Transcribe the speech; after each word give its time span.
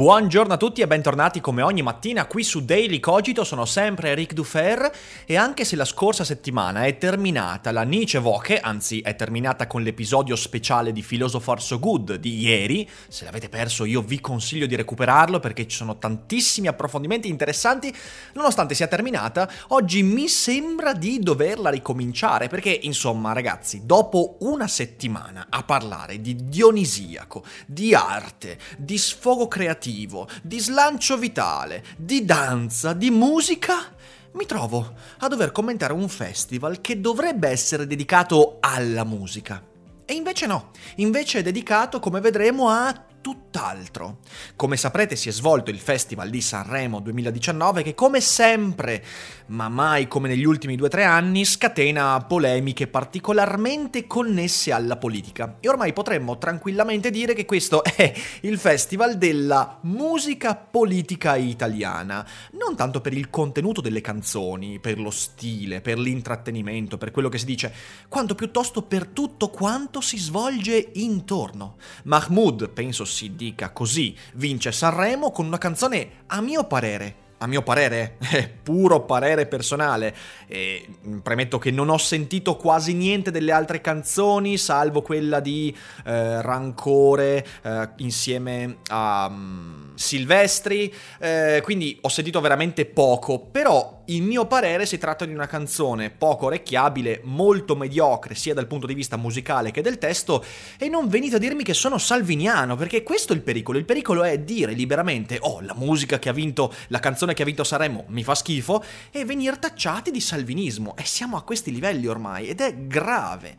Buongiorno 0.00 0.54
a 0.54 0.56
tutti 0.56 0.80
e 0.80 0.86
bentornati 0.86 1.42
come 1.42 1.60
ogni 1.60 1.82
mattina 1.82 2.24
qui 2.24 2.42
su 2.42 2.64
Daily 2.64 3.00
Cogito, 3.00 3.44
sono 3.44 3.66
sempre 3.66 4.08
Eric 4.08 4.32
Dufer 4.32 4.90
e 5.26 5.36
anche 5.36 5.66
se 5.66 5.76
la 5.76 5.84
scorsa 5.84 6.24
settimana 6.24 6.84
è 6.84 6.96
terminata 6.96 7.70
la 7.70 7.82
Nietzsche 7.82 8.16
Woche, 8.16 8.60
anzi 8.60 9.02
è 9.02 9.14
terminata 9.14 9.66
con 9.66 9.82
l'episodio 9.82 10.36
speciale 10.36 10.92
di 10.92 11.02
Philosopher 11.02 11.60
So 11.60 11.78
Good 11.78 12.14
di 12.14 12.38
ieri, 12.38 12.88
se 13.08 13.26
l'avete 13.26 13.50
perso 13.50 13.84
io 13.84 14.00
vi 14.00 14.20
consiglio 14.20 14.64
di 14.64 14.74
recuperarlo 14.74 15.38
perché 15.38 15.68
ci 15.68 15.76
sono 15.76 15.98
tantissimi 15.98 16.68
approfondimenti 16.68 17.28
interessanti, 17.28 17.94
nonostante 18.32 18.74
sia 18.74 18.86
terminata, 18.86 19.50
oggi 19.68 20.02
mi 20.02 20.28
sembra 20.28 20.94
di 20.94 21.18
doverla 21.18 21.68
ricominciare 21.68 22.48
perché 22.48 22.70
insomma 22.70 23.34
ragazzi, 23.34 23.82
dopo 23.84 24.38
una 24.40 24.66
settimana 24.66 25.48
a 25.50 25.62
parlare 25.62 26.22
di 26.22 26.36
Dionisiaco, 26.36 27.44
di 27.66 27.94
arte, 27.94 28.58
di 28.78 28.96
sfogo 28.96 29.46
creativo, 29.46 29.88
creativo, 29.90 30.28
di 30.42 30.60
slancio 30.60 31.16
vitale, 31.16 31.84
di 31.96 32.24
danza, 32.24 32.92
di 32.92 33.10
musica, 33.10 33.92
mi 34.32 34.46
trovo 34.46 34.94
a 35.18 35.28
dover 35.28 35.50
commentare 35.50 35.92
un 35.92 36.08
festival 36.08 36.80
che 36.80 37.00
dovrebbe 37.00 37.48
essere 37.48 37.86
dedicato 37.86 38.58
alla 38.60 39.04
musica. 39.04 39.62
E 40.04 40.14
invece 40.14 40.46
no, 40.46 40.70
invece 40.96 41.40
è 41.40 41.42
dedicato, 41.42 41.98
come 42.00 42.20
vedremo, 42.20 42.68
a 42.68 43.06
tutt'altro. 43.20 44.18
Come 44.56 44.76
saprete 44.76 45.16
si 45.16 45.28
è 45.28 45.32
svolto 45.32 45.70
il 45.70 45.78
Festival 45.78 46.30
di 46.30 46.40
Sanremo 46.40 47.00
2019 47.00 47.82
che 47.82 47.94
come 47.94 48.20
sempre, 48.20 49.04
ma 49.46 49.68
mai 49.68 50.08
come 50.08 50.28
negli 50.28 50.44
ultimi 50.44 50.76
due 50.76 50.86
o 50.86 50.90
tre 50.90 51.04
anni, 51.04 51.44
scatena 51.44 52.24
polemiche 52.26 52.86
particolarmente 52.86 54.06
connesse 54.06 54.72
alla 54.72 54.96
politica. 54.96 55.56
E 55.60 55.68
ormai 55.68 55.92
potremmo 55.92 56.38
tranquillamente 56.38 57.10
dire 57.10 57.34
che 57.34 57.44
questo 57.44 57.82
è 57.84 58.12
il 58.42 58.58
Festival 58.58 59.18
della 59.18 59.78
musica 59.82 60.54
politica 60.54 61.36
italiana. 61.36 62.26
Non 62.52 62.76
tanto 62.76 63.00
per 63.00 63.12
il 63.12 63.30
contenuto 63.30 63.80
delle 63.80 64.00
canzoni, 64.00 64.78
per 64.78 64.98
lo 64.98 65.10
stile, 65.10 65.80
per 65.80 65.98
l'intrattenimento, 65.98 66.96
per 66.96 67.10
quello 67.10 67.28
che 67.28 67.38
si 67.38 67.44
dice, 67.44 67.72
quanto 68.08 68.34
piuttosto 68.34 68.82
per 68.82 69.06
tutto 69.08 69.50
quanto 69.50 70.00
si 70.00 70.18
svolge 70.18 70.90
intorno. 70.94 71.76
Mahmoud, 72.04 72.70
penso 72.70 73.04
si 73.10 73.34
dica 73.34 73.70
così, 73.70 74.16
vince 74.34 74.72
Sanremo 74.72 75.30
con 75.30 75.44
una 75.44 75.58
canzone, 75.58 76.22
a 76.26 76.40
mio 76.40 76.64
parere, 76.64 77.28
a 77.42 77.46
mio 77.46 77.62
parere, 77.62 78.16
è 78.18 78.48
puro 78.62 79.04
parere 79.04 79.46
personale, 79.46 80.14
e 80.46 80.86
premetto 81.22 81.58
che 81.58 81.70
non 81.70 81.88
ho 81.88 81.98
sentito 81.98 82.56
quasi 82.56 82.94
niente 82.94 83.30
delle 83.30 83.52
altre 83.52 83.80
canzoni, 83.80 84.56
salvo 84.56 85.02
quella 85.02 85.40
di 85.40 85.74
eh, 86.04 86.40
Rancore 86.42 87.46
eh, 87.62 87.88
insieme 87.96 88.78
a 88.88 89.26
um, 89.30 89.94
Silvestri, 89.94 90.92
eh, 91.18 91.60
quindi 91.62 91.98
ho 92.02 92.08
sentito 92.08 92.40
veramente 92.40 92.84
poco, 92.84 93.38
però 93.38 93.99
il 94.10 94.22
mio 94.22 94.46
parere 94.46 94.86
si 94.86 94.98
tratta 94.98 95.24
di 95.24 95.32
una 95.32 95.46
canzone 95.46 96.10
poco 96.10 96.46
orecchiabile, 96.46 97.20
molto 97.24 97.76
mediocre 97.76 98.34
sia 98.34 98.54
dal 98.54 98.66
punto 98.66 98.86
di 98.86 98.94
vista 98.94 99.16
musicale 99.16 99.70
che 99.70 99.82
del 99.82 99.98
testo 99.98 100.44
e 100.78 100.88
non 100.88 101.08
venite 101.08 101.36
a 101.36 101.38
dirmi 101.38 101.62
che 101.62 101.74
sono 101.74 101.96
salviniano 101.96 102.74
perché 102.74 103.02
questo 103.02 103.32
è 103.32 103.36
il 103.36 103.42
pericolo, 103.42 103.78
il 103.78 103.84
pericolo 103.84 104.24
è 104.24 104.38
dire 104.38 104.72
liberamente 104.72 105.38
oh 105.40 105.60
la 105.60 105.74
musica 105.76 106.18
che 106.18 106.28
ha 106.28 106.32
vinto, 106.32 106.72
la 106.88 106.98
canzone 106.98 107.34
che 107.34 107.42
ha 107.42 107.44
vinto 107.44 107.62
Sanremo 107.62 108.04
mi 108.08 108.24
fa 108.24 108.34
schifo 108.34 108.82
e 109.12 109.24
venire 109.24 109.58
tacciati 109.58 110.10
di 110.10 110.20
salvinismo 110.20 110.96
e 110.96 111.04
siamo 111.04 111.36
a 111.36 111.42
questi 111.42 111.70
livelli 111.70 112.06
ormai 112.06 112.48
ed 112.48 112.60
è 112.60 112.74
grave. 112.86 113.56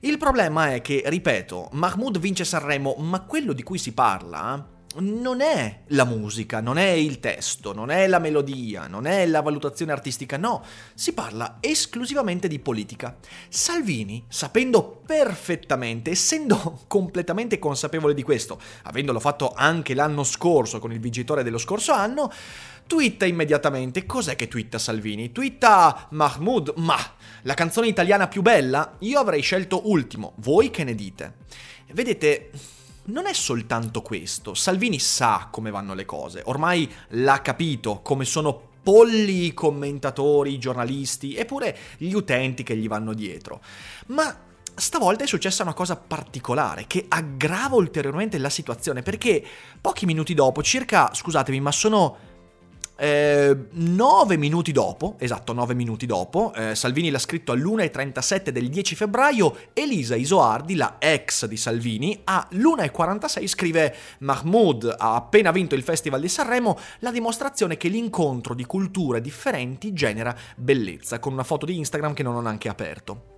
Il 0.00 0.18
problema 0.18 0.74
è 0.74 0.80
che, 0.80 1.04
ripeto, 1.06 1.68
Mahmoud 1.72 2.18
vince 2.18 2.44
Sanremo, 2.44 2.96
ma 2.98 3.20
quello 3.20 3.52
di 3.52 3.62
cui 3.62 3.78
si 3.78 3.92
parla 3.92 4.80
non 4.98 5.40
è 5.40 5.82
la 5.88 6.04
musica, 6.04 6.60
non 6.60 6.78
è 6.78 6.88
il 6.88 7.20
testo, 7.20 7.72
non 7.72 7.90
è 7.90 8.06
la 8.06 8.18
melodia, 8.18 8.86
non 8.86 9.06
è 9.06 9.26
la 9.26 9.40
valutazione 9.40 9.92
artistica, 9.92 10.36
no, 10.36 10.64
si 10.94 11.12
parla 11.12 11.58
esclusivamente 11.60 12.48
di 12.48 12.58
politica. 12.58 13.16
Salvini, 13.48 14.24
sapendo 14.28 15.02
perfettamente, 15.04 16.10
essendo 16.10 16.80
completamente 16.88 17.58
consapevole 17.58 18.14
di 18.14 18.22
questo, 18.22 18.60
avendolo 18.84 19.20
fatto 19.20 19.52
anche 19.54 19.94
l'anno 19.94 20.24
scorso 20.24 20.78
con 20.78 20.92
il 20.92 21.00
vincitore 21.00 21.42
dello 21.42 21.58
scorso 21.58 21.92
anno, 21.92 22.30
twitta 22.86 23.24
immediatamente. 23.24 24.06
Cos'è 24.06 24.36
che 24.36 24.48
twitta 24.48 24.78
Salvini? 24.78 25.32
Twitta 25.32 26.08
Mahmoud, 26.10 26.74
ma 26.76 26.98
la 27.42 27.54
canzone 27.54 27.88
italiana 27.88 28.28
più 28.28 28.42
bella? 28.42 28.96
Io 29.00 29.18
avrei 29.18 29.40
scelto 29.40 29.88
Ultimo, 29.88 30.34
voi 30.36 30.70
che 30.70 30.84
ne 30.84 30.94
dite? 30.94 31.34
Vedete 31.92 32.50
non 33.04 33.26
è 33.26 33.32
soltanto 33.32 34.02
questo. 34.02 34.54
Salvini 34.54 34.98
sa 34.98 35.48
come 35.50 35.70
vanno 35.70 35.94
le 35.94 36.04
cose, 36.04 36.42
ormai 36.46 36.90
l'ha 37.10 37.40
capito 37.42 38.00
come 38.00 38.24
sono 38.24 38.70
polli 38.82 39.46
i 39.46 39.54
commentatori, 39.54 40.54
i 40.54 40.58
giornalisti, 40.58 41.36
eppure 41.36 41.76
gli 41.98 42.12
utenti 42.12 42.62
che 42.62 42.76
gli 42.76 42.88
vanno 42.88 43.14
dietro. 43.14 43.60
Ma 44.06 44.36
stavolta 44.74 45.24
è 45.24 45.26
successa 45.26 45.62
una 45.62 45.74
cosa 45.74 45.96
particolare 45.96 46.86
che 46.86 47.04
aggrava 47.08 47.76
ulteriormente 47.76 48.38
la 48.38 48.48
situazione 48.48 49.02
perché 49.02 49.44
pochi 49.80 50.06
minuti 50.06 50.34
dopo, 50.34 50.62
circa, 50.62 51.12
scusatemi, 51.12 51.60
ma 51.60 51.70
sono 51.70 52.30
eh, 53.02 53.66
nove 53.72 54.36
minuti 54.36 54.70
dopo, 54.70 55.16
esatto, 55.18 55.52
nove 55.52 55.74
minuti 55.74 56.06
dopo, 56.06 56.52
eh, 56.54 56.76
Salvini 56.76 57.10
l'ha 57.10 57.18
scritto 57.18 57.50
all'1.37 57.50 58.50
del 58.50 58.68
10 58.68 58.94
febbraio, 58.94 59.56
Elisa 59.72 60.14
Isoardi, 60.14 60.76
la 60.76 60.98
ex 61.00 61.46
di 61.46 61.56
Salvini, 61.56 62.20
all'1.46 62.22 63.46
scrive 63.48 63.96
Mahmoud 64.18 64.94
ha 64.96 65.16
appena 65.16 65.50
vinto 65.50 65.74
il 65.74 65.82
Festival 65.82 66.20
di 66.20 66.28
Sanremo, 66.28 66.78
la 67.00 67.10
dimostrazione 67.10 67.76
che 67.76 67.88
l'incontro 67.88 68.54
di 68.54 68.64
culture 68.66 69.20
differenti 69.20 69.92
genera 69.92 70.32
bellezza, 70.54 71.18
con 71.18 71.32
una 71.32 71.42
foto 71.42 71.66
di 71.66 71.76
Instagram 71.78 72.14
che 72.14 72.22
non 72.22 72.36
ho 72.36 72.40
neanche 72.40 72.68
aperto. 72.68 73.30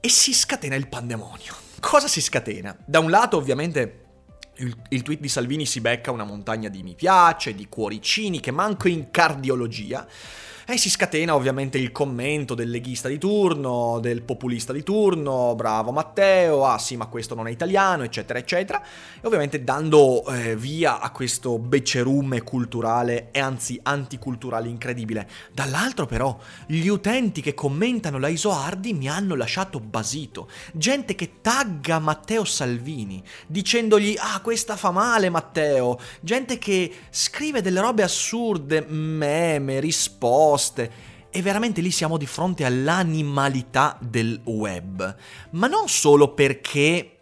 E 0.00 0.08
si 0.08 0.32
scatena 0.32 0.76
il 0.76 0.86
pandemonio. 0.86 1.56
Cosa 1.80 2.06
si 2.06 2.20
scatena? 2.20 2.76
Da 2.84 3.00
un 3.00 3.10
lato 3.10 3.36
ovviamente 3.36 3.99
il, 4.60 4.76
il, 4.88 5.02
tweet 5.02 5.20
di 5.20 5.28
Salvini 5.28 5.66
si 5.66 5.80
becca 5.80 6.10
una 6.10 6.24
montagna 6.24 6.68
di 6.68 6.82
mi 6.82 6.94
piace, 6.94 7.54
di 7.54 7.66
cuoricini 7.68 8.40
che 8.40 8.50
manco 8.50 8.88
in 8.88 9.10
cardiologia. 9.10 10.06
E 10.70 10.78
si 10.78 10.88
scatena 10.88 11.34
ovviamente 11.34 11.78
il 11.78 11.90
commento 11.90 12.54
del 12.54 12.70
leghista 12.70 13.08
di 13.08 13.18
turno, 13.18 13.98
del 14.00 14.22
populista 14.22 14.72
di 14.72 14.84
turno, 14.84 15.56
bravo 15.56 15.90
Matteo, 15.90 16.64
ah 16.64 16.78
sì 16.78 16.96
ma 16.96 17.06
questo 17.06 17.34
non 17.34 17.48
è 17.48 17.50
italiano, 17.50 18.04
eccetera 18.04 18.38
eccetera, 18.38 18.80
e 18.80 19.26
ovviamente 19.26 19.64
dando 19.64 20.24
eh, 20.26 20.54
via 20.54 21.00
a 21.00 21.10
questo 21.10 21.58
becerume 21.58 22.42
culturale 22.42 23.30
e 23.32 23.40
anzi 23.40 23.80
anticulturale 23.82 24.68
incredibile. 24.68 25.28
Dall'altro 25.52 26.06
però 26.06 26.38
gli 26.66 26.86
utenti 26.86 27.40
che 27.40 27.52
commentano 27.52 28.20
la 28.20 28.28
Isoardi 28.28 28.92
mi 28.92 29.08
hanno 29.08 29.34
lasciato 29.34 29.80
basito, 29.80 30.48
gente 30.72 31.16
che 31.16 31.40
tagga 31.40 31.98
Matteo 31.98 32.44
Salvini 32.44 33.20
dicendogli 33.48 34.14
ah 34.16 34.40
questa 34.40 34.76
fa 34.76 34.92
male 34.92 35.30
Matteo, 35.30 35.98
gente 36.20 36.58
che 36.58 36.94
scrive 37.10 37.60
delle 37.60 37.80
robe 37.80 38.04
assurde, 38.04 38.82
meme, 38.82 39.80
risposte, 39.80 40.58
risposte 40.60 41.08
e 41.32 41.42
veramente 41.42 41.80
lì 41.80 41.90
siamo 41.90 42.18
di 42.18 42.26
fronte 42.26 42.64
all'animalità 42.64 43.96
del 44.00 44.40
web. 44.44 45.16
Ma 45.52 45.66
non 45.68 45.88
solo 45.88 46.34
perché 46.34 47.14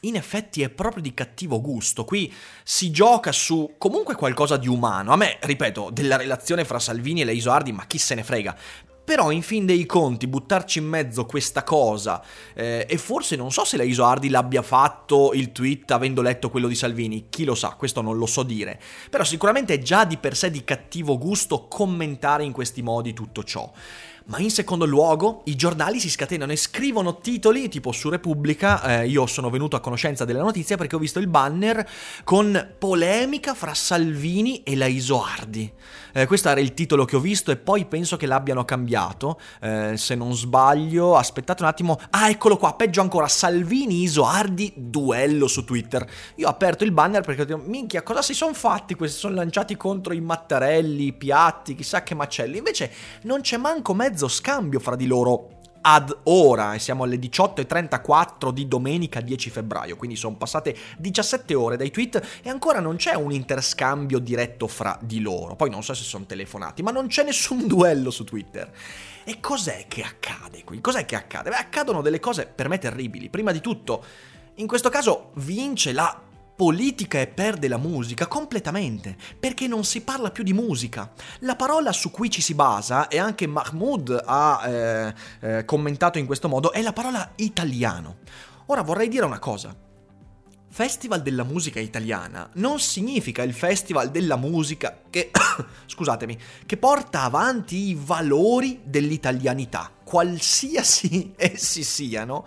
in 0.00 0.16
effetti 0.16 0.62
è 0.62 0.68
proprio 0.68 1.02
di 1.02 1.14
cattivo 1.14 1.60
gusto. 1.62 2.04
Qui 2.04 2.32
si 2.62 2.90
gioca 2.90 3.32
su 3.32 3.74
comunque 3.78 4.14
qualcosa 4.14 4.58
di 4.58 4.68
umano. 4.68 5.12
A 5.12 5.16
me, 5.16 5.38
ripeto, 5.40 5.88
della 5.90 6.16
relazione 6.16 6.64
fra 6.66 6.78
Salvini 6.78 7.22
e 7.22 7.24
Leiso 7.24 7.50
Ardi, 7.50 7.72
ma 7.72 7.86
chi 7.86 7.96
se 7.96 8.14
ne 8.14 8.22
frega. 8.22 8.54
Però 9.04 9.30
in 9.30 9.42
fin 9.42 9.66
dei 9.66 9.84
conti 9.84 10.26
buttarci 10.26 10.78
in 10.78 10.86
mezzo 10.86 11.26
questa 11.26 11.62
cosa 11.62 12.22
eh, 12.54 12.86
e 12.88 12.96
forse 12.96 13.36
non 13.36 13.52
so 13.52 13.64
se 13.64 13.76
la 13.76 13.82
Isoardi 13.82 14.30
l'abbia 14.30 14.62
fatto 14.62 15.32
il 15.34 15.52
tweet 15.52 15.90
avendo 15.90 16.22
letto 16.22 16.48
quello 16.48 16.68
di 16.68 16.74
Salvini, 16.74 17.26
chi 17.28 17.44
lo 17.44 17.54
sa, 17.54 17.74
questo 17.76 18.00
non 18.00 18.16
lo 18.16 18.26
so 18.26 18.42
dire, 18.42 18.80
però 19.10 19.22
sicuramente 19.22 19.74
è 19.74 19.78
già 19.78 20.04
di 20.04 20.16
per 20.16 20.34
sé 20.34 20.50
di 20.50 20.64
cattivo 20.64 21.18
gusto 21.18 21.68
commentare 21.68 22.44
in 22.44 22.52
questi 22.52 22.80
modi 22.80 23.12
tutto 23.12 23.44
ciò. 23.44 23.70
Ma 24.26 24.38
in 24.38 24.50
secondo 24.50 24.86
luogo, 24.86 25.42
i 25.44 25.54
giornali 25.54 26.00
si 26.00 26.08
scatenano 26.08 26.50
e 26.50 26.56
scrivono 26.56 27.18
titoli, 27.18 27.68
tipo 27.68 27.92
su 27.92 28.08
Repubblica, 28.08 29.02
eh, 29.02 29.06
io 29.06 29.26
sono 29.26 29.50
venuto 29.50 29.76
a 29.76 29.80
conoscenza 29.80 30.24
della 30.24 30.40
notizia 30.40 30.78
perché 30.78 30.96
ho 30.96 30.98
visto 30.98 31.18
il 31.18 31.26
banner 31.26 31.86
con 32.24 32.74
polemica 32.78 33.52
fra 33.52 33.74
Salvini 33.74 34.62
e 34.62 34.76
la 34.76 34.86
Isoardi. 34.86 35.70
Eh, 36.14 36.24
questo 36.24 36.48
era 36.48 36.60
il 36.60 36.72
titolo 36.72 37.04
che 37.04 37.16
ho 37.16 37.20
visto 37.20 37.50
e 37.50 37.56
poi 37.56 37.84
penso 37.84 38.16
che 38.16 38.24
l'abbiano 38.24 38.64
cambiato, 38.64 39.38
eh, 39.60 39.98
se 39.98 40.14
non 40.14 40.34
sbaglio, 40.34 41.16
aspettate 41.16 41.62
un 41.62 41.68
attimo, 41.68 42.00
ah 42.08 42.30
eccolo 42.30 42.56
qua, 42.56 42.76
peggio 42.76 43.02
ancora, 43.02 43.28
Salvini 43.28 44.00
Isoardi 44.04 44.72
duello 44.74 45.46
su 45.48 45.64
Twitter. 45.64 46.08
Io 46.36 46.46
ho 46.46 46.50
aperto 46.50 46.84
il 46.84 46.92
banner 46.92 47.20
perché 47.20 47.42
ho 47.42 47.44
detto, 47.44 47.62
minchia, 47.62 48.02
cosa 48.02 48.22
si 48.22 48.32
sono 48.32 48.54
fatti 48.54 48.94
questi? 48.94 49.18
Sono 49.18 49.34
lanciati 49.34 49.76
contro 49.76 50.14
i 50.14 50.20
Mattarelli, 50.20 51.08
i 51.08 51.12
Piatti, 51.12 51.74
chissà 51.74 52.02
che 52.02 52.14
macelli, 52.14 52.56
invece 52.56 52.90
non 53.24 53.42
c'è 53.42 53.58
manco 53.58 53.92
mezzo 53.92 54.12
mezzo 54.14 54.28
scambio 54.28 54.78
fra 54.78 54.94
di 54.94 55.06
loro 55.06 55.48
ad 55.80 56.16
ora 56.24 56.74
e 56.74 56.78
siamo 56.78 57.02
alle 57.02 57.16
18.34 57.16 58.50
di 58.50 58.68
domenica 58.68 59.20
10 59.20 59.50
febbraio, 59.50 59.96
quindi 59.96 60.14
sono 60.14 60.36
passate 60.36 60.76
17 60.98 61.52
ore 61.54 61.76
dai 61.76 61.90
tweet 61.90 62.40
e 62.44 62.48
ancora 62.48 62.78
non 62.78 62.94
c'è 62.94 63.14
un 63.14 63.32
interscambio 63.32 64.20
diretto 64.20 64.68
fra 64.68 64.96
di 65.02 65.20
loro. 65.20 65.56
Poi 65.56 65.68
non 65.68 65.82
so 65.82 65.94
se 65.94 66.04
sono 66.04 66.26
telefonati, 66.26 66.84
ma 66.84 66.92
non 66.92 67.08
c'è 67.08 67.24
nessun 67.24 67.66
duello 67.66 68.12
su 68.12 68.22
Twitter. 68.22 68.72
E 69.24 69.40
cos'è 69.40 69.86
che 69.88 70.02
accade 70.02 70.62
qui? 70.62 70.80
Cos'è 70.80 71.04
che 71.04 71.16
accade? 71.16 71.50
Beh, 71.50 71.56
accadono 71.56 72.00
delle 72.00 72.20
cose 72.20 72.46
per 72.46 72.68
me 72.68 72.78
terribili. 72.78 73.30
Prima 73.30 73.50
di 73.50 73.60
tutto, 73.60 74.04
in 74.54 74.68
questo 74.68 74.90
caso 74.90 75.32
vince 75.34 75.92
la 75.92 76.22
politica 76.56 77.20
e 77.20 77.26
perde 77.26 77.68
la 77.68 77.76
musica 77.76 78.26
completamente, 78.26 79.16
perché 79.38 79.66
non 79.66 79.84
si 79.84 80.02
parla 80.02 80.30
più 80.30 80.44
di 80.44 80.52
musica. 80.52 81.12
La 81.40 81.56
parola 81.56 81.92
su 81.92 82.10
cui 82.10 82.30
ci 82.30 82.40
si 82.40 82.54
basa, 82.54 83.08
e 83.08 83.18
anche 83.18 83.46
Mahmoud 83.46 84.22
ha 84.24 84.68
eh, 84.68 85.14
eh, 85.40 85.64
commentato 85.64 86.18
in 86.18 86.26
questo 86.26 86.48
modo, 86.48 86.72
è 86.72 86.82
la 86.82 86.92
parola 86.92 87.32
italiano. 87.36 88.18
Ora 88.66 88.82
vorrei 88.82 89.08
dire 89.08 89.24
una 89.24 89.38
cosa. 89.38 89.74
Festival 90.70 91.22
della 91.22 91.44
musica 91.44 91.78
italiana 91.78 92.50
non 92.54 92.80
significa 92.80 93.44
il 93.44 93.54
festival 93.54 94.10
della 94.10 94.36
musica 94.36 95.02
che, 95.08 95.30
scusatemi, 95.86 96.36
che 96.66 96.76
porta 96.76 97.22
avanti 97.22 97.88
i 97.88 97.98
valori 97.98 98.80
dell'italianità, 98.82 99.90
qualsiasi 100.02 101.32
essi 101.38 101.82
siano. 101.84 102.46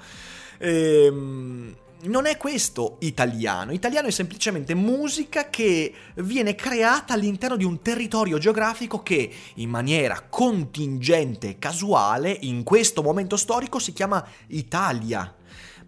Ehm 0.59 1.75
non 2.03 2.25
è 2.25 2.37
questo 2.37 2.97
italiano. 2.99 3.71
Italiano 3.71 4.07
è 4.07 4.11
semplicemente 4.11 4.75
musica 4.75 5.49
che 5.49 5.93
viene 6.15 6.55
creata 6.55 7.13
all'interno 7.13 7.55
di 7.55 7.63
un 7.63 7.81
territorio 7.81 8.37
geografico 8.37 9.01
che 9.01 9.31
in 9.55 9.69
maniera 9.69 10.25
contingente 10.29 11.49
e 11.49 11.59
casuale 11.59 12.37
in 12.41 12.63
questo 12.63 13.01
momento 13.01 13.35
storico 13.35 13.79
si 13.79 13.93
chiama 13.93 14.25
Italia. 14.47 15.33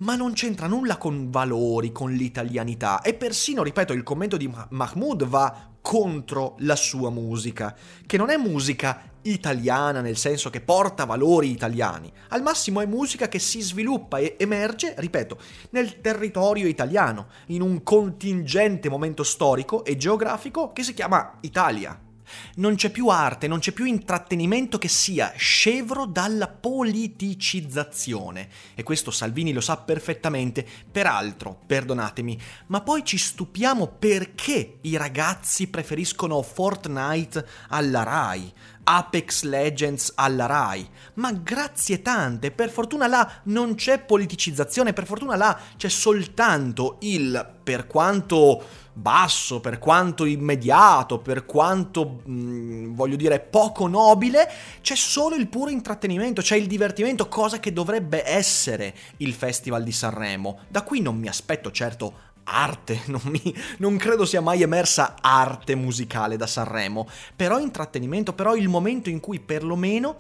Ma 0.01 0.15
non 0.15 0.31
c'entra 0.31 0.67
nulla 0.67 0.95
con 0.95 1.29
valori, 1.29 1.91
con 1.91 2.13
l'italianità 2.13 3.01
e 3.01 3.15
persino, 3.15 3.63
ripeto, 3.63 3.91
il 3.91 4.03
commento 4.03 4.37
di 4.37 4.49
Mahmoud 4.69 5.25
va 5.25 5.71
contro 5.81 6.55
la 6.59 6.77
sua 6.77 7.09
musica, 7.09 7.75
che 8.05 8.15
non 8.15 8.29
è 8.29 8.37
musica 8.37 9.11
italiana 9.23 9.99
nel 9.99 10.15
senso 10.15 10.49
che 10.49 10.61
porta 10.61 11.03
valori 11.03 11.51
italiani, 11.51 12.09
al 12.29 12.41
massimo 12.41 12.79
è 12.79 12.85
musica 12.85 13.27
che 13.27 13.39
si 13.39 13.59
sviluppa 13.59 14.19
e 14.19 14.35
emerge, 14.39 14.93
ripeto, 14.97 15.37
nel 15.71 15.99
territorio 15.99 16.67
italiano, 16.67 17.27
in 17.47 17.61
un 17.61 17.83
contingente 17.83 18.87
momento 18.87 19.23
storico 19.23 19.83
e 19.83 19.97
geografico 19.97 20.71
che 20.71 20.83
si 20.83 20.93
chiama 20.93 21.39
Italia. 21.41 22.08
Non 22.55 22.75
c'è 22.75 22.89
più 22.89 23.07
arte, 23.07 23.47
non 23.47 23.59
c'è 23.59 23.71
più 23.71 23.85
intrattenimento 23.85 24.77
che 24.77 24.87
sia 24.87 25.33
scevro 25.35 26.05
dalla 26.05 26.47
politicizzazione. 26.47 28.49
E 28.75 28.83
questo 28.83 29.11
Salvini 29.11 29.53
lo 29.53 29.61
sa 29.61 29.77
perfettamente. 29.77 30.65
Peraltro, 30.91 31.59
perdonatemi, 31.65 32.39
ma 32.67 32.81
poi 32.81 33.03
ci 33.03 33.17
stupiamo 33.17 33.87
perché 33.87 34.77
i 34.81 34.97
ragazzi 34.97 35.67
preferiscono 35.67 36.41
Fortnite 36.41 37.47
alla 37.69 38.03
Rai, 38.03 38.51
Apex 38.83 39.43
Legends 39.43 40.13
alla 40.15 40.45
Rai. 40.45 40.87
Ma 41.15 41.31
grazie 41.31 42.01
tante, 42.01 42.51
per 42.51 42.69
fortuna 42.69 43.07
là 43.07 43.41
non 43.43 43.75
c'è 43.75 43.99
politicizzazione, 43.99 44.93
per 44.93 45.05
fortuna 45.05 45.35
là 45.35 45.59
c'è 45.77 45.89
soltanto 45.89 46.97
il, 47.01 47.57
per 47.63 47.87
quanto 47.87 48.87
basso, 48.99 49.59
per 49.59 49.79
quanto 49.79 50.25
immediato, 50.25 51.19
per 51.19 51.45
quanto, 51.45 52.21
mh, 52.23 52.31
mm, 52.31 52.93
voglio 52.93 53.15
dire, 53.15 53.39
poco 53.39 53.87
nobile, 53.87 54.49
c'è 54.81 54.95
solo 54.95 55.35
il 55.35 55.47
puro 55.47 55.69
intrattenimento, 55.69 56.41
c'è 56.41 56.55
il 56.55 56.67
divertimento, 56.67 57.27
cosa 57.27 57.59
che 57.59 57.73
dovrebbe 57.73 58.27
essere 58.27 58.93
il 59.17 59.33
Festival 59.33 59.83
di 59.83 59.91
Sanremo. 59.91 60.59
Da 60.67 60.83
qui 60.83 61.01
non 61.01 61.17
mi 61.17 61.27
aspetto 61.27 61.71
certo 61.71 62.27
arte, 62.43 63.01
non, 63.07 63.21
mi, 63.25 63.55
non, 63.77 63.97
credo 63.97 64.25
sia 64.25 64.41
mai 64.41 64.61
emersa 64.61 65.15
arte 65.21 65.75
musicale 65.75 66.37
da 66.37 66.47
Sanremo, 66.47 67.07
però 67.35 67.59
intrattenimento, 67.59 68.33
però 68.33 68.55
il 68.55 68.67
momento 68.67 69.09
in 69.09 69.19
cui 69.19 69.39
perlomeno 69.39 70.17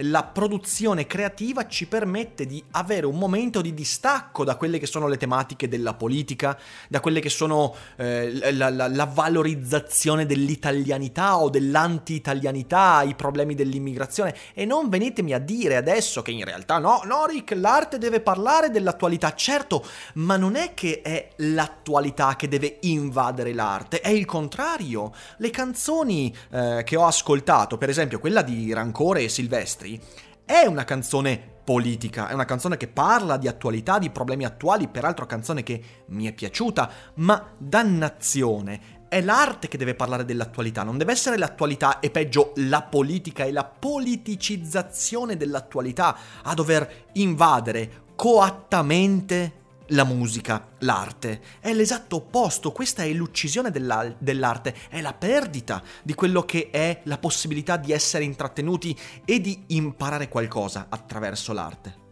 la 0.00 0.22
produzione 0.24 1.06
creativa 1.06 1.66
ci 1.66 1.86
permette 1.86 2.46
di 2.46 2.62
avere 2.72 3.06
un 3.06 3.16
momento 3.16 3.60
di 3.60 3.74
distacco 3.74 4.44
da 4.44 4.56
quelle 4.56 4.78
che 4.78 4.86
sono 4.86 5.08
le 5.08 5.16
tematiche 5.16 5.68
della 5.68 5.94
politica, 5.94 6.58
da 6.88 7.00
quelle 7.00 7.20
che 7.20 7.28
sono 7.28 7.74
eh, 7.96 8.52
la, 8.52 8.70
la, 8.70 8.88
la, 8.88 9.04
valorizzazione 9.06 10.26
dell'italianità 10.26 11.38
o 11.38 11.48
dell'anti-italianità, 11.48 13.02
i 13.02 13.14
problemi 13.14 13.54
dell'immigrazione. 13.54 14.34
E 14.54 14.64
non 14.64 14.88
venitemi 14.88 15.32
a 15.32 15.38
dire 15.38 15.76
adesso 15.76 16.22
che 16.22 16.30
in 16.30 16.44
realtà 16.44 16.78
no, 16.78 17.00
no 17.04 17.26
Rick, 17.26 17.54
l'arte 17.54 17.98
deve 17.98 18.20
parlare 18.20 18.70
dell'attualità, 18.70 19.34
certo, 19.34 19.84
ma 20.14 20.36
non 20.36 20.56
è 20.56 20.74
che 20.74 21.00
è 21.02 21.30
l'attualità 21.36 22.36
che 22.36 22.48
deve 22.48 22.78
invadere 22.82 23.52
l'arte, 23.52 24.00
è 24.00 24.10
il 24.10 24.24
contrario. 24.24 25.12
Le 25.38 25.50
canzoni 25.50 26.34
eh, 26.50 26.82
che 26.84 26.96
ho 26.96 27.06
ascoltato, 27.06 27.78
per 27.78 27.88
esempio 27.88 28.18
quella 28.18 28.42
di 28.42 28.72
Rancore 28.72 29.22
e 29.22 29.28
Silvestri, 29.28 29.87
altri, 29.88 30.00
è 30.44 30.66
una 30.66 30.84
canzone 30.84 31.56
politica, 31.64 32.28
è 32.28 32.32
una 32.32 32.44
canzone 32.44 32.76
che 32.76 32.88
parla 32.88 33.36
di 33.36 33.48
attualità, 33.48 33.98
di 33.98 34.10
problemi 34.10 34.44
attuali, 34.44 34.88
peraltro 34.88 35.26
canzone 35.26 35.62
che 35.62 35.82
mi 36.06 36.26
è 36.26 36.32
piaciuta, 36.32 36.90
ma 37.14 37.52
dannazione, 37.58 38.96
è 39.08 39.20
l'arte 39.20 39.68
che 39.68 39.78
deve 39.78 39.94
parlare 39.94 40.24
dell'attualità, 40.24 40.82
non 40.82 40.98
deve 40.98 41.12
essere 41.12 41.36
l'attualità 41.36 42.00
e 42.00 42.10
peggio 42.10 42.52
la 42.56 42.82
politica 42.82 43.44
e 43.44 43.52
la 43.52 43.64
politicizzazione 43.64 45.36
dell'attualità 45.36 46.16
a 46.42 46.54
dover 46.54 47.06
invadere 47.14 48.06
coattamente 48.16 49.57
la 49.88 50.04
musica, 50.04 50.68
l'arte. 50.80 51.40
È 51.60 51.72
l'esatto 51.72 52.16
opposto, 52.16 52.72
questa 52.72 53.02
è 53.02 53.12
l'uccisione 53.12 53.70
dell'arte, 53.70 54.74
è 54.88 55.00
la 55.00 55.14
perdita 55.14 55.82
di 56.02 56.14
quello 56.14 56.42
che 56.42 56.70
è 56.70 57.00
la 57.04 57.18
possibilità 57.18 57.76
di 57.76 57.92
essere 57.92 58.24
intrattenuti 58.24 58.96
e 59.24 59.40
di 59.40 59.64
imparare 59.68 60.28
qualcosa 60.28 60.86
attraverso 60.88 61.52
l'arte. 61.52 62.06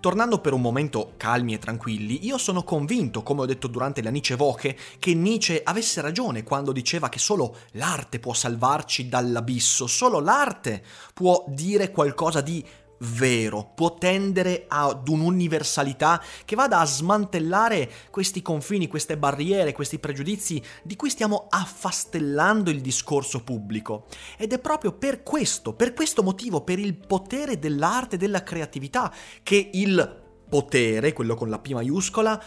Tornando 0.00 0.40
per 0.40 0.52
un 0.52 0.60
momento 0.60 1.14
calmi 1.16 1.52
e 1.52 1.58
tranquilli, 1.58 2.24
io 2.24 2.38
sono 2.38 2.62
convinto, 2.62 3.22
come 3.22 3.42
ho 3.42 3.46
detto 3.46 3.66
durante 3.66 4.02
la 4.02 4.10
Nietzsche 4.10 4.36
Voche, 4.36 4.76
che 4.98 5.14
Nietzsche 5.14 5.60
avesse 5.62 6.00
ragione 6.00 6.44
quando 6.44 6.72
diceva 6.72 7.08
che 7.08 7.18
solo 7.18 7.56
l'arte 7.72 8.18
può 8.18 8.32
salvarci 8.32 9.08
dall'abisso, 9.08 9.86
solo 9.86 10.20
l'arte 10.20 10.82
può 11.12 11.44
dire 11.48 11.90
qualcosa 11.90 12.40
di 12.40 12.64
vero, 12.98 13.72
può 13.74 13.94
tendere 13.94 14.64
ad 14.68 15.08
un'universalità 15.08 16.22
che 16.44 16.56
vada 16.56 16.80
a 16.80 16.86
smantellare 16.86 17.90
questi 18.10 18.42
confini, 18.42 18.88
queste 18.88 19.18
barriere, 19.18 19.72
questi 19.72 19.98
pregiudizi 19.98 20.62
di 20.82 20.96
cui 20.96 21.10
stiamo 21.10 21.46
affastellando 21.48 22.70
il 22.70 22.80
discorso 22.80 23.42
pubblico. 23.42 24.06
Ed 24.36 24.52
è 24.52 24.58
proprio 24.58 24.92
per 24.92 25.22
questo, 25.22 25.74
per 25.74 25.92
questo 25.92 26.22
motivo, 26.22 26.62
per 26.62 26.78
il 26.78 26.96
potere 26.96 27.58
dell'arte 27.58 28.16
e 28.16 28.18
della 28.18 28.42
creatività, 28.42 29.12
che 29.42 29.70
il 29.72 30.24
potere, 30.48 31.12
quello 31.12 31.34
con 31.34 31.50
la 31.50 31.58
P 31.58 31.72
maiuscola, 31.72 32.42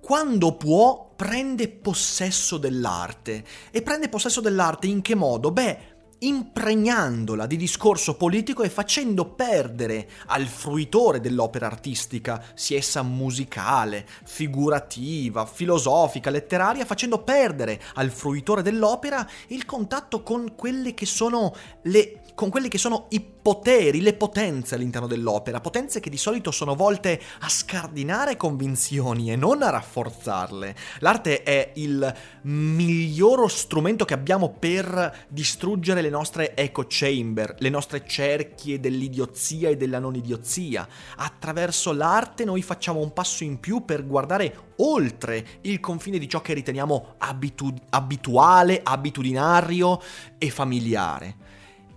quando 0.00 0.56
può 0.56 1.12
prende 1.16 1.68
possesso 1.68 2.58
dell'arte. 2.58 3.44
E 3.70 3.82
prende 3.82 4.08
possesso 4.08 4.40
dell'arte 4.40 4.86
in 4.86 5.00
che 5.00 5.14
modo? 5.14 5.50
Beh, 5.50 5.93
impregnandola 6.26 7.46
di 7.46 7.56
discorso 7.56 8.16
politico 8.16 8.62
e 8.62 8.68
facendo 8.68 9.26
perdere 9.26 10.08
al 10.26 10.46
fruitore 10.46 11.20
dell'opera 11.20 11.66
artistica, 11.66 12.42
sia 12.54 12.78
essa 12.78 13.02
musicale, 13.02 14.06
figurativa, 14.24 15.46
filosofica, 15.46 16.30
letteraria, 16.30 16.84
facendo 16.84 17.22
perdere 17.22 17.80
al 17.94 18.10
fruitore 18.10 18.62
dell'opera 18.62 19.28
il 19.48 19.64
contatto 19.64 20.22
con 20.22 20.54
quelle 20.54 20.94
che 20.94 21.06
sono 21.06 21.54
le 21.82 22.20
con 22.34 22.50
quelli 22.50 22.68
che 22.68 22.78
sono 22.78 23.06
i 23.10 23.20
poteri, 23.20 24.00
le 24.00 24.14
potenze 24.14 24.74
all'interno 24.74 25.06
dell'opera, 25.06 25.60
potenze 25.60 26.00
che 26.00 26.10
di 26.10 26.16
solito 26.16 26.50
sono 26.50 26.74
volte 26.74 27.20
a 27.40 27.48
scardinare 27.48 28.36
convinzioni 28.36 29.30
e 29.30 29.36
non 29.36 29.62
a 29.62 29.70
rafforzarle. 29.70 30.74
L'arte 31.00 31.42
è 31.42 31.72
il 31.74 32.14
miglior 32.42 33.50
strumento 33.50 34.04
che 34.04 34.14
abbiamo 34.14 34.50
per 34.58 35.26
distruggere 35.28 36.02
le 36.02 36.10
nostre 36.14 36.54
echo 36.54 36.84
chamber, 36.88 37.56
le 37.58 37.68
nostre 37.68 38.06
cerchie 38.06 38.78
dell'idiozia 38.78 39.68
e 39.68 39.76
della 39.76 39.98
non 39.98 40.14
idiozia. 40.14 40.86
Attraverso 41.16 41.92
l'arte 41.92 42.44
noi 42.44 42.62
facciamo 42.62 43.00
un 43.00 43.12
passo 43.12 43.42
in 43.42 43.58
più 43.58 43.84
per 43.84 44.06
guardare 44.06 44.74
oltre 44.76 45.44
il 45.62 45.80
confine 45.80 46.18
di 46.18 46.28
ciò 46.28 46.40
che 46.40 46.54
riteniamo 46.54 47.16
abitu- 47.18 47.82
abituale, 47.90 48.80
abitudinario 48.82 50.00
e 50.38 50.50
familiare. 50.50 51.36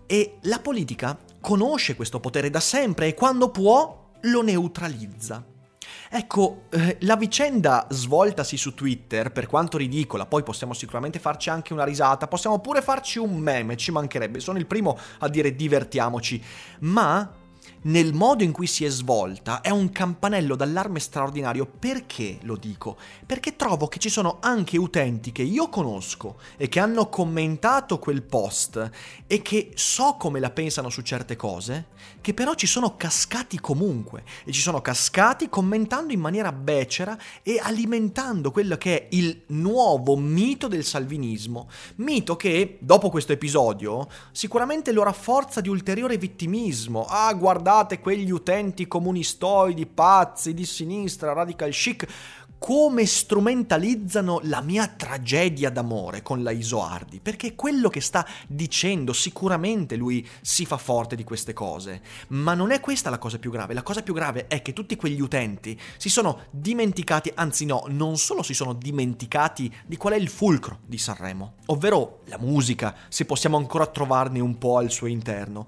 E 0.08 0.38
la 0.44 0.60
politica 0.60 1.16
conosce 1.40 1.96
questo 1.96 2.20
potere 2.20 2.50
da 2.50 2.60
sempre 2.60 3.08
e 3.08 3.14
quando 3.14 3.52
può 3.52 4.10
lo 4.22 4.42
neutralizza. 4.42 5.46
Ecco, 6.10 6.64
eh, 6.70 6.98
la 7.02 7.18
vicenda 7.18 7.86
svoltasi 7.90 8.56
su 8.56 8.74
Twitter, 8.74 9.32
per 9.32 9.48
quanto 9.48 9.78
ridicola, 9.78 10.26
poi 10.26 10.44
possiamo 10.44 10.74
sicuramente 10.74 11.20
farci 11.20 11.50
anche 11.50 11.74
una 11.74 11.84
risata, 11.84 12.28
possiamo 12.28 12.60
pure 12.60 12.82
farci 12.82 13.20
un 13.20 13.38
meme, 13.38 13.76
ci 13.76 13.92
mancherebbe, 13.92 14.40
sono 14.40 14.58
il 14.58 14.66
primo 14.66 14.98
a 15.20 15.28
dire 15.28 15.54
divertiamoci, 15.54 16.42
ma 16.80 17.30
nel 17.88 18.14
modo 18.14 18.44
in 18.44 18.52
cui 18.52 18.68
si 18.68 18.86
è 18.86 18.90
svolta 18.90 19.62
è 19.62 19.70
un 19.70 19.92
campanello 19.92 20.56
d'allarme 20.56 21.00
straordinario. 21.00 21.66
Perché 21.66 22.40
lo 22.42 22.56
dico? 22.56 22.98
Perché 23.26 23.56
trovo 23.56 23.88
che 23.88 24.00
ci 24.00 24.10
sono 24.10 24.38
anche 24.42 24.78
utenti 24.78 25.32
che 25.32 25.42
io 25.44 25.70
conosco 25.70 26.40
e 26.58 26.68
che 26.68 26.80
hanno 26.80 27.10
commentato 27.10 28.00
quel 28.00 28.24
post 28.24 28.90
e 29.26 29.42
che 29.42 29.72
so 29.76 30.16
come 30.18 30.40
la 30.40 30.50
pensano 30.50 30.90
su 30.90 31.02
certe 31.02 31.36
cose, 31.36 31.88
che 32.22 32.34
però 32.34 32.56
ci 32.56 32.68
sono 32.68 32.96
cascati 32.96 33.60
comunque 33.60 34.24
e 34.44 34.52
ci 34.52 34.62
sono 34.62 34.82
cascati 34.82 35.50
commentando 35.50 36.14
in 36.14 36.20
maniera 36.20 36.52
becera 36.52 37.18
e 37.42 37.60
alimentando 37.62 38.52
quello 38.52 38.78
che 38.78 39.02
è 39.02 39.08
il 39.12 39.44
nuovo 39.48 40.18
mito 40.18 40.68
del 40.68 40.84
salvinismo. 40.84 41.70
Mito 41.96 42.36
che, 42.36 42.78
dopo 42.82 43.10
questo 43.10 43.32
episodio, 43.32 44.08
sicuramente 44.32 44.92
lo 44.92 45.04
rafforza 45.04 45.62
di 45.62 45.70
ulteriore 45.70 46.18
vittimismo. 46.18 47.06
Ah, 47.06 47.34
guardate 47.34 47.76
guardate 47.78 48.00
quegli 48.00 48.32
utenti 48.32 48.88
comunistoidi, 48.88 49.86
pazzi, 49.86 50.56
di 50.56 50.66
sinistra, 50.66 51.34
radical 51.34 51.70
chic, 51.70 52.08
come 52.58 53.06
strumentalizzano 53.06 54.40
la 54.46 54.62
mia 54.62 54.88
tragedia 54.88 55.70
d'amore 55.70 56.24
con 56.24 56.42
la 56.42 56.50
Isoardi, 56.50 57.20
perché 57.20 57.54
quello 57.54 57.88
che 57.90 58.02
sta 58.02 58.26
dicendo 58.48 59.14
sicuramente 59.14 59.96
lui 59.96 60.28
si 60.42 60.66
fa 60.66 60.78
forte 60.78 61.16
di 61.16 61.24
queste 61.24 61.54
cose, 61.54 62.02
ma 62.30 62.56
non 62.56 62.72
è 62.72 62.80
questa 62.80 63.12
la 63.12 63.20
cosa 63.20 63.38
più 63.38 63.52
grave, 63.52 63.76
la 63.76 63.84
cosa 63.84 64.02
più 64.02 64.16
grave 64.16 64.48
è 64.48 64.64
che 64.64 64.74
tutti 64.74 64.96
quegli 64.96 65.22
utenti 65.22 65.80
si 65.98 66.10
sono 66.10 66.46
dimenticati, 66.50 67.32
anzi 67.36 67.66
no, 67.66 67.84
non 67.90 68.18
solo 68.18 68.42
si 68.42 68.56
sono 68.56 68.74
dimenticati 68.74 69.72
di 69.86 69.98
qual 69.98 70.14
è 70.14 70.18
il 70.18 70.30
fulcro 70.30 70.80
di 70.84 70.98
Sanremo, 70.98 71.58
ovvero 71.68 72.22
la 72.26 72.40
musica, 72.40 72.96
se 73.08 73.26
possiamo 73.26 73.58
ancora 73.58 73.86
trovarne 73.86 74.40
un 74.40 74.58
po' 74.58 74.78
al 74.78 74.90
suo 74.90 75.06
interno 75.06 75.68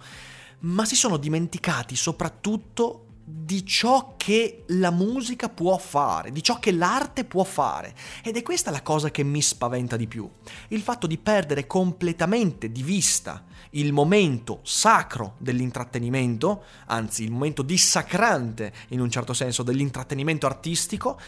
ma 0.62 0.86
si 0.86 0.96
sono 0.96 1.18
dimenticati 1.18 1.96
soprattutto 1.96 3.06
di 3.32 3.64
ciò 3.64 4.16
che 4.18 4.64
la 4.70 4.90
musica 4.90 5.50
può 5.50 5.78
fare, 5.78 6.32
di 6.32 6.42
ciò 6.42 6.58
che 6.58 6.72
l'arte 6.72 7.26
può 7.26 7.44
fare. 7.44 7.94
Ed 8.24 8.38
è 8.38 8.42
questa 8.42 8.72
la 8.72 8.82
cosa 8.82 9.12
che 9.12 9.24
mi 9.24 9.42
spaventa 9.42 9.96
di 9.96 10.08
più. 10.08 10.28
Il 10.70 10.82
fatto 10.82 11.06
di 11.06 11.18
perdere 11.20 11.68
completamente 11.68 12.72
di 12.72 12.82
vista 12.82 13.46
il 13.72 13.94
momento 13.94 14.62
sacro 14.64 15.36
dell'intrattenimento, 15.38 16.64
anzi 16.88 17.24
il 17.24 17.32
momento 17.32 17.62
dissacrante 17.62 18.74
in 18.90 19.00
un 19.00 19.12
certo 19.12 19.34
senso 19.34 19.62
dell'intrattenimento 19.62 20.48
artistico, 20.48 21.20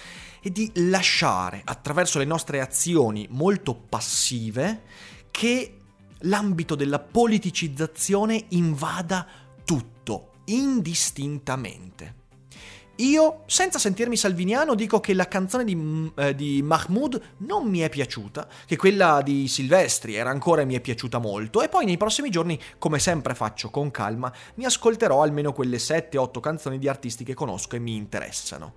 e 0.41 0.51
di 0.51 0.71
lasciare 0.75 1.61
attraverso 1.63 2.17
le 2.17 2.25
nostre 2.25 2.61
azioni 2.61 3.27
molto 3.29 3.75
passive 3.75 4.81
che 5.29 5.80
l'ambito 6.21 6.75
della 6.75 6.99
politicizzazione 6.99 8.45
invada 8.49 9.27
tutto, 9.63 10.31
indistintamente. 10.45 12.19
Io, 13.01 13.43
senza 13.47 13.79
sentirmi 13.79 14.15
salviniano, 14.15 14.75
dico 14.75 14.99
che 14.99 15.15
la 15.15 15.27
canzone 15.27 15.63
di, 15.63 16.11
eh, 16.15 16.35
di, 16.35 16.61
Mahmoud 16.61 17.21
non 17.37 17.67
mi 17.67 17.79
è 17.79 17.89
piaciuta, 17.89 18.47
che 18.65 18.75
quella 18.75 19.21
di 19.23 19.47
Silvestri 19.47 20.15
era 20.15 20.29
ancora 20.29 20.65
mi 20.65 20.75
è 20.75 20.81
piaciuta 20.81 21.17
molto, 21.17 21.63
e 21.63 21.69
poi 21.69 21.85
nei 21.85 21.97
prossimi 21.97 22.29
giorni, 22.29 22.59
come 22.77 22.99
sempre 22.99 23.33
faccio 23.33 23.71
con 23.71 23.89
calma, 23.89 24.31
mi 24.55 24.65
ascolterò 24.65 25.23
almeno 25.23 25.51
quelle 25.51 25.77
7-8 25.77 26.39
canzoni 26.39 26.77
di 26.77 26.87
artisti 26.87 27.23
che 27.23 27.33
conosco 27.33 27.75
e 27.75 27.79
mi 27.79 27.95
interessano. 27.95 28.73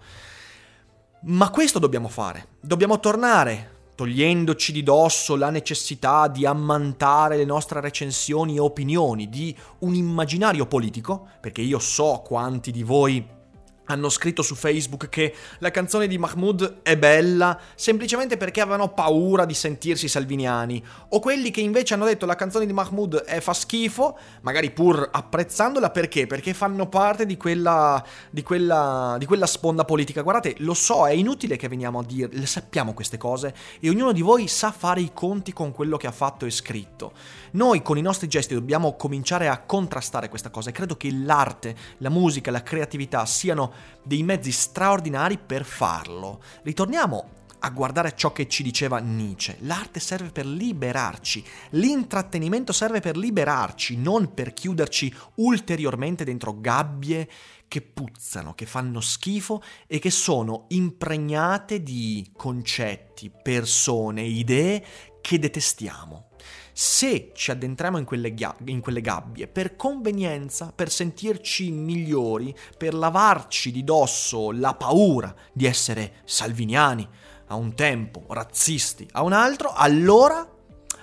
Ma 1.24 1.50
questo 1.50 1.78
dobbiamo 1.78 2.08
fare, 2.08 2.48
dobbiamo 2.60 3.00
tornare 3.00 3.73
togliendoci 3.94 4.72
di 4.72 4.82
dosso 4.82 5.36
la 5.36 5.50
necessità 5.50 6.28
di 6.28 6.46
ammantare 6.46 7.36
le 7.36 7.44
nostre 7.44 7.80
recensioni 7.80 8.56
e 8.56 8.60
opinioni 8.60 9.28
di 9.28 9.56
un 9.80 9.94
immaginario 9.94 10.66
politico, 10.66 11.28
perché 11.40 11.62
io 11.62 11.78
so 11.78 12.22
quanti 12.24 12.70
di 12.70 12.82
voi 12.82 13.42
hanno 13.86 14.08
scritto 14.08 14.42
su 14.42 14.54
Facebook 14.54 15.08
che 15.08 15.34
la 15.58 15.70
canzone 15.70 16.06
di 16.06 16.18
Mahmoud 16.18 16.80
è 16.82 16.96
bella 16.96 17.58
semplicemente 17.74 18.36
perché 18.36 18.60
avevano 18.60 18.92
paura 18.92 19.44
di 19.44 19.54
sentirsi 19.54 20.08
salviniani, 20.08 20.82
o 21.10 21.20
quelli 21.20 21.50
che 21.50 21.60
invece 21.60 21.94
hanno 21.94 22.04
detto 22.04 22.26
la 22.26 22.36
canzone 22.36 22.66
di 22.66 22.72
Mahmoud 22.72 23.22
è 23.22 23.40
fa 23.40 23.52
schifo, 23.52 24.18
magari 24.42 24.70
pur 24.70 25.08
apprezzandola 25.12 25.90
perché? 25.90 26.26
Perché 26.26 26.54
fanno 26.54 26.88
parte 26.88 27.26
di 27.26 27.36
quella, 27.36 28.02
di 28.30 28.42
quella, 28.42 29.16
di 29.18 29.26
quella 29.26 29.46
sponda 29.46 29.84
politica. 29.84 30.22
Guardate, 30.22 30.54
lo 30.58 30.74
so, 30.74 31.06
è 31.06 31.12
inutile 31.12 31.56
che 31.56 31.68
veniamo 31.68 31.98
a 32.00 32.04
dire, 32.04 32.30
le 32.32 32.46
sappiamo 32.46 32.94
queste 32.94 33.18
cose 33.18 33.54
e 33.80 33.88
ognuno 33.88 34.12
di 34.12 34.22
voi 34.22 34.48
sa 34.48 34.72
fare 34.72 35.00
i 35.00 35.10
conti 35.12 35.52
con 35.52 35.72
quello 35.72 35.96
che 35.96 36.06
ha 36.06 36.12
fatto 36.12 36.46
e 36.46 36.50
scritto. 36.50 37.12
Noi 37.52 37.82
con 37.82 37.98
i 37.98 38.02
nostri 38.02 38.28
gesti 38.28 38.54
dobbiamo 38.54 38.96
cominciare 38.96 39.48
a 39.48 39.60
contrastare 39.60 40.28
questa 40.28 40.50
cosa 40.50 40.70
e 40.70 40.72
credo 40.72 40.96
che 40.96 41.12
l'arte, 41.12 41.76
la 41.98 42.08
musica, 42.08 42.50
la 42.50 42.62
creatività 42.62 43.24
siano 43.26 43.72
dei 44.02 44.22
mezzi 44.22 44.52
straordinari 44.52 45.38
per 45.38 45.64
farlo. 45.64 46.42
Ritorniamo 46.62 47.28
a 47.64 47.70
guardare 47.70 48.14
ciò 48.14 48.32
che 48.32 48.46
ci 48.46 48.62
diceva 48.62 48.98
Nietzsche. 48.98 49.56
L'arte 49.60 49.98
serve 49.98 50.30
per 50.30 50.44
liberarci, 50.44 51.42
l'intrattenimento 51.70 52.72
serve 52.72 53.00
per 53.00 53.16
liberarci, 53.16 53.96
non 53.96 54.34
per 54.34 54.52
chiuderci 54.52 55.12
ulteriormente 55.36 56.24
dentro 56.24 56.60
gabbie 56.60 57.28
che 57.66 57.80
puzzano, 57.80 58.54
che 58.54 58.66
fanno 58.66 59.00
schifo 59.00 59.62
e 59.86 59.98
che 59.98 60.10
sono 60.10 60.66
impregnate 60.68 61.82
di 61.82 62.30
concetti, 62.36 63.32
persone, 63.42 64.22
idee 64.22 64.84
che 65.22 65.38
detestiamo. 65.38 66.28
Se 66.76 67.30
ci 67.34 67.52
addentriamo 67.52 67.98
in 67.98 68.04
quelle, 68.04 68.34
ghia- 68.34 68.56
in 68.64 68.80
quelle 68.80 69.00
gabbie 69.00 69.46
per 69.46 69.76
convenienza, 69.76 70.72
per 70.74 70.90
sentirci 70.90 71.70
migliori, 71.70 72.52
per 72.76 72.94
lavarci 72.94 73.70
di 73.70 73.84
dosso 73.84 74.50
la 74.50 74.74
paura 74.74 75.32
di 75.52 75.66
essere 75.66 76.14
salviniani 76.24 77.08
a 77.46 77.54
un 77.54 77.76
tempo, 77.76 78.24
razzisti 78.28 79.06
a 79.12 79.22
un 79.22 79.32
altro, 79.32 79.72
allora 79.72 80.48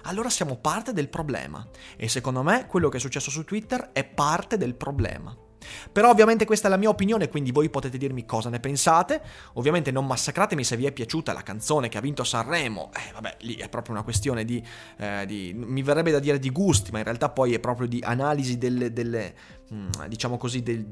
allora 0.06 0.30
siamo 0.30 0.58
parte 0.58 0.92
del 0.92 1.08
problema. 1.08 1.66
E 1.96 2.10
secondo 2.10 2.44
me 2.44 2.66
quello 2.66 2.90
che 2.90 2.98
è 2.98 3.00
successo 3.00 3.30
su 3.30 3.46
Twitter 3.46 3.92
è 3.94 4.04
parte 4.04 4.58
del 4.58 4.76
problema. 4.76 5.34
Però 5.92 6.10
ovviamente 6.10 6.46
questa 6.46 6.68
è 6.68 6.70
la 6.70 6.78
mia 6.78 6.90
opinione, 6.90 7.28
quindi 7.30 7.52
voi 7.52 7.70
potete 7.70 7.98
dirmi 7.98 8.26
cosa 8.26 8.50
ne 8.50 8.60
pensate. 8.60 9.22
Ovviamente 9.54 9.92
non 9.92 10.06
massacratemi 10.06 10.64
se 10.64 10.78
vi 10.78 10.86
è 10.86 10.92
piaciuta 10.92 11.34
la 11.34 11.44
canzone 11.44 11.90
che 11.90 11.98
ha 11.98 12.02
vinto 12.02 12.24
Sanremo. 12.24 12.92
Eh, 12.96 13.12
vabbè, 13.14 13.38
lì 13.42 13.56
è 13.56 13.70
proprio 13.70 13.94
una 13.94 14.04
questione 14.04 14.46
di, 14.46 14.64
eh, 14.98 15.26
di 15.26 15.54
mi 15.54 15.82
verrebbe 15.84 16.12
da 16.12 16.20
dire 16.20 16.40
di 16.40 16.50
gusti, 16.50 16.92
ma 16.92 17.00
in 17.00 17.04
realtà 17.04 17.30
poi 17.30 17.54
è 17.54 17.60
proprio 17.60 17.88
di 17.88 18.02
analisi 18.04 18.58
delle, 18.58 18.92
delle 18.92 19.34
diciamo 20.08 20.38
così, 20.38 20.62
del, 20.64 20.86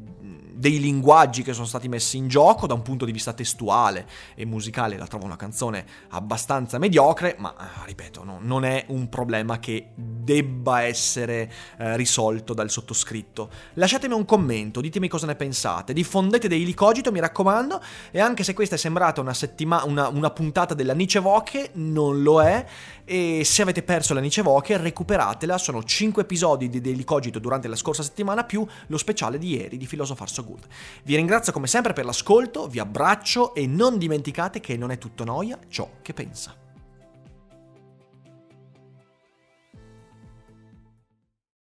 dei 0.59 0.79
linguaggi 0.79 1.41
che 1.41 1.53
sono 1.53 1.65
stati 1.65 1.87
messi 1.87 2.17
in 2.17 2.27
gioco 2.27 2.67
da 2.67 2.73
un 2.73 2.81
punto 2.81 3.05
di 3.05 3.11
vista 3.13 3.31
testuale 3.33 4.05
e 4.35 4.45
musicale. 4.45 4.97
La 4.97 5.07
trovo 5.07 5.25
una 5.25 5.37
canzone 5.37 5.85
abbastanza 6.09 6.77
mediocre, 6.77 7.35
ma 7.39 7.53
ah, 7.55 7.83
ripeto, 7.85 8.23
no, 8.23 8.39
non 8.41 8.65
è 8.65 8.85
un 8.89 9.07
problema 9.07 9.59
che 9.59 9.91
debba 9.95 10.81
essere 10.81 11.51
eh, 11.77 11.95
risolto 11.95 12.53
dal 12.53 12.69
sottoscritto. 12.69 13.49
Lasciatemi 13.75 14.13
un 14.13 14.25
commento, 14.25 14.81
ditemi 14.81 15.07
cosa 15.07 15.25
ne 15.25 15.35
pensate, 15.35 15.93
diffondete 15.93 16.47
dei 16.49 16.65
licogito, 16.65 17.11
mi 17.11 17.21
raccomando, 17.21 17.81
e 18.11 18.19
anche 18.19 18.43
se 18.43 18.53
questa 18.53 18.75
è 18.75 18.77
sembrata 18.77 19.21
una, 19.21 19.33
settima- 19.33 19.83
una, 19.85 20.09
una 20.09 20.29
puntata 20.29 20.73
della 20.73 20.93
Nice 20.93 21.19
Voche, 21.19 21.71
non 21.73 22.21
lo 22.21 22.41
è, 22.41 22.65
e 23.09 23.41
se 23.43 23.63
avete 23.63 23.81
perso 23.81 24.13
la 24.13 24.19
Nice 24.19 24.43
Voche 24.43 24.77
recuperatela, 24.77 25.57
sono 25.57 25.83
5 25.83 26.21
episodi 26.21 26.69
di 26.69 26.79
Daily 26.79 27.03
Cogito 27.03 27.39
durante 27.39 27.67
la 27.67 27.75
scorsa 27.75 28.03
settimana 28.03 28.43
più 28.43 28.63
lo 28.85 28.97
speciale 28.99 29.39
di 29.39 29.55
ieri 29.55 29.77
di 29.77 29.87
Philosopher 29.87 30.29
So 30.29 30.43
Good. 30.43 30.67
Vi 31.05 31.15
ringrazio 31.15 31.51
come 31.51 31.65
sempre 31.65 31.93
per 31.93 32.05
l'ascolto, 32.05 32.67
vi 32.67 32.77
abbraccio 32.77 33.55
e 33.55 33.65
non 33.65 33.97
dimenticate 33.97 34.59
che 34.59 34.77
non 34.77 34.91
è 34.91 34.99
tutto 34.99 35.23
noia 35.23 35.57
ciò 35.69 35.89
che 36.03 36.13
pensa. 36.13 36.68